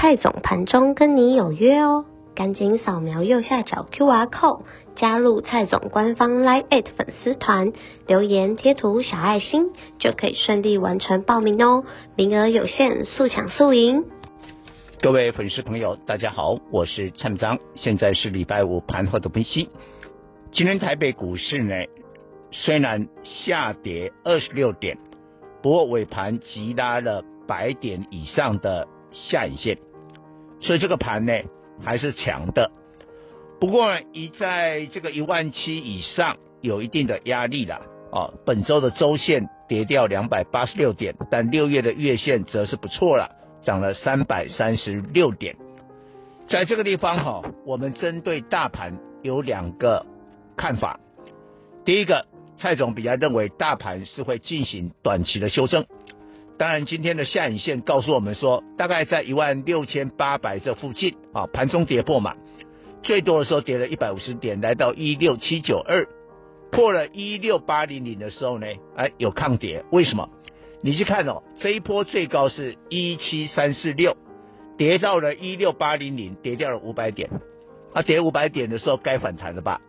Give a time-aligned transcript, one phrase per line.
[0.00, 4.62] 蔡总盘中跟你有约哦，赶紧扫描右下角 QR code
[4.96, 7.74] 加入蔡总官方 Line@ 粉丝团，
[8.06, 9.66] 留言贴图小爱心
[9.98, 11.84] 就可以顺利完成报名哦，
[12.16, 14.06] 名额有限，速抢速赢。
[15.02, 19.68] 各位粉丝朋友，大家好，我是蔡章，现在是礼拜五盘后的分析。
[20.50, 21.74] 今天台北股市呢，
[22.52, 24.96] 虽然下跌二十六点，
[25.60, 29.76] 不过尾盘急拉了百点以上的下影线。
[30.60, 31.32] 所以这个盘呢
[31.82, 32.70] 还是强的，
[33.60, 37.80] 不过，一在这个一万七以上有一定的压力了
[38.12, 38.34] 哦。
[38.44, 43.30] 本周的周线跌掉两百八十六点，但六月的月线则是不错了，
[43.62, 45.56] 涨了三百三十六点。
[46.48, 50.04] 在这个地方哈、哦，我们针对大盘有两个
[50.56, 50.98] 看法。
[51.84, 52.26] 第一个，
[52.58, 55.86] 蔡总比较认为大盘是会进行短期的修正。
[56.60, 62.34] 当然，今天的下影线告诉我们说，大概在一万六千八百这附近啊，盘中跌破嘛，
[63.02, 66.06] 最多的时候跌了一百五十点，来到一六七九二，
[66.70, 69.86] 破了一六八零零的时候呢，哎，有抗跌。
[69.90, 70.28] 为什么？
[70.82, 74.18] 你去看哦，这一波最高是一七三四六，
[74.76, 77.30] 跌到了一六八零零，跌掉了五百点，
[77.94, 79.80] 啊，跌五百点的时候该反弹了吧？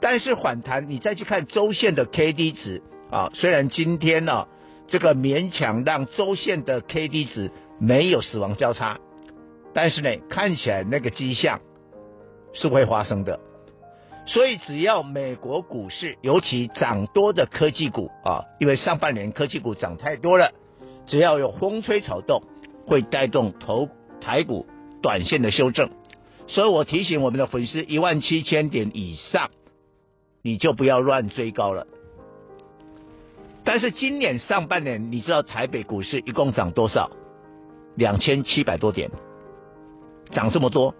[0.00, 4.46] 但是反弹，你再去看周线的 K D 值啊，虽然今天呢、
[4.88, 8.98] 这个勉强让周线的 K D 值没有死亡交叉，
[9.74, 11.60] 但是呢，看起来那个迹象
[12.52, 13.40] 是会发生的。
[14.26, 20.52] 所以只要美国股市尤其涨多的科技股啊，因为上半年科技股涨太多了，
[21.06, 22.42] 只要有风吹草动，
[22.86, 23.88] 会带动头
[24.20, 24.66] 台股
[25.02, 25.90] 短线的修正。
[26.48, 29.50] 所以我提醒我们的粉丝，一万七千点以上，
[30.42, 31.86] 你就不要乱追高了。
[33.66, 37.10] 但是今年上半年，你知道台北股市一共涨多少？
[37.96, 39.10] 两千七百多点，
[40.30, 40.94] 涨这么多，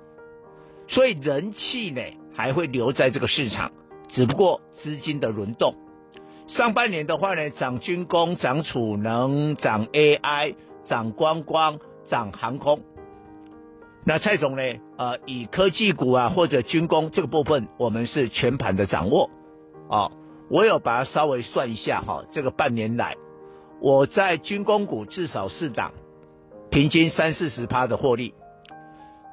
[0.88, 2.02] 所以人气呢
[2.34, 3.70] 还会留在这个市场，
[4.08, 5.76] 只不过资金的轮动。
[6.48, 10.56] 上半年的话呢，涨军工、涨储能、涨 AI、
[10.86, 11.78] 涨观光、
[12.08, 12.80] 涨航空。
[14.04, 14.62] 那蔡总呢？
[14.98, 19.30] 呃，以科技股啊或者军工这个部分，我们是全盘的掌握
[19.88, 20.10] 啊。
[20.48, 23.16] 我有把它稍微算一下哈，这个半年来，
[23.80, 25.92] 我在军工股至少四档，
[26.70, 28.34] 平均三四十趴的获利，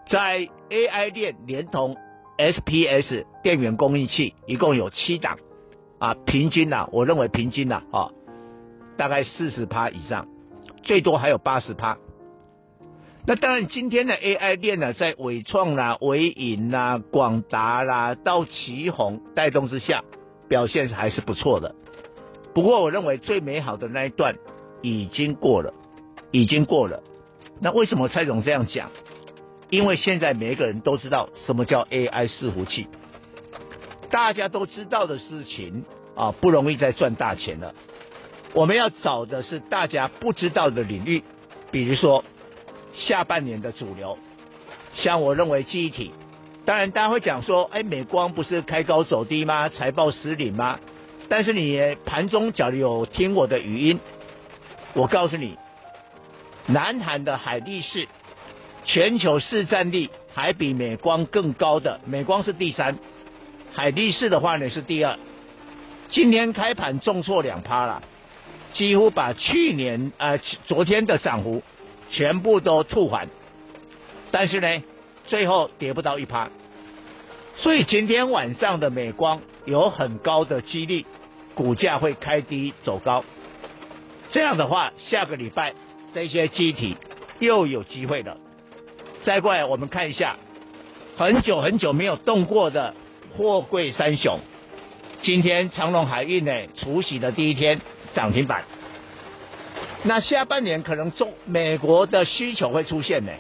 [0.08, 1.96] 在 AI 链连同
[2.38, 5.38] SPS 电源供应器一共有七档，
[6.00, 8.10] 啊，平均呐、啊，我认为平均呐，啊，
[8.98, 10.28] 大概四十趴以上，
[10.82, 11.98] 最多还有八十趴。
[13.26, 20.04] 那当然，今天的 AI 链呢，在纬创啦、纬颖啦、广达啦、到奇宏带动之下。
[20.54, 21.74] 表现还是不错的，
[22.54, 24.36] 不过我认为最美好的那一段
[24.84, 25.74] 已经过了，
[26.30, 27.02] 已经过了。
[27.60, 28.92] 那为什么蔡总这样讲？
[29.72, 32.86] 因为现在每一个人都知道什么叫 AI 伺服器，
[34.12, 37.74] 大家都知道的事情啊，不容易再赚大钱了。
[38.54, 41.24] 我们要找的是大家不知道的领域，
[41.72, 42.24] 比如说
[42.94, 44.20] 下半年的主流，
[44.94, 46.12] 像我认为记忆体。
[46.66, 49.68] 当然，大家会讲说，哎，美光不是开高走低吗？
[49.68, 50.80] 财报失灵吗？
[51.28, 54.00] 但是你盘中假如有听我的语音，
[54.94, 55.58] 我告诉你，
[56.68, 58.08] 南韩的海力士
[58.86, 62.98] 全球市占率还比美光更高的，美光是第三，
[63.74, 65.20] 海力士的话呢是第二。
[66.12, 68.02] 今天开盘重挫两趴了，
[68.74, 71.62] 几乎把去年呃昨天的涨幅
[72.10, 73.28] 全部都吐还，
[74.32, 74.82] 但是呢。
[75.26, 76.50] 最后跌不到一趴，
[77.58, 81.06] 所以今天晚上的美光有很高的几率，
[81.56, 83.24] 股价会开低走高。
[84.32, 85.74] 这样的话，下个礼拜
[86.14, 86.98] 这些机体
[87.40, 88.38] 又有机会了。
[89.24, 90.36] 再过来，我们看一下
[91.16, 92.94] 很久很久没有动过的
[93.38, 94.40] 货柜三雄，
[95.22, 97.80] 今天长隆海运呢，除夕的第一天
[98.14, 98.64] 涨停板。
[100.04, 103.32] 那下半年可能中美国的需求会出现呢。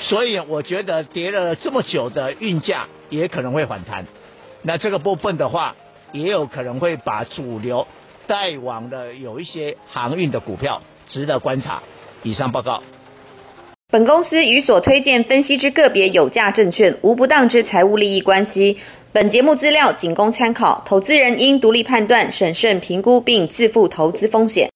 [0.00, 4.06] 所以我觉得跌了这么久的运价也可能会反弹，
[4.62, 5.74] 那这个部分的话，
[6.12, 7.86] 也有可能会把主流
[8.26, 11.82] 带往的有一些航运的股票值得观察。
[12.22, 12.82] 以上报告。
[13.88, 18.78] 本公司与所推荐分析之个别有价证券无不当之财务利益关系。
[19.12, 24.64] 本节目资料仅供参考，投资人应独立判断、审慎评估并自负投资风险。